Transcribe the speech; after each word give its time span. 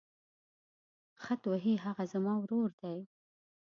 خط 1.23 1.43
وهي 1.51 1.73
هغه 1.85 2.03
زما 2.13 2.33
ورور 2.41 2.69
دی. 2.81 2.97